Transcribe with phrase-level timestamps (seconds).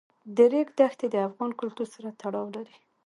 [0.35, 2.75] د ریګ دښتې د افغان کلتور سره تړاو لري.